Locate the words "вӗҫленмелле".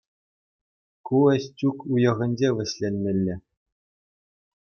2.59-3.35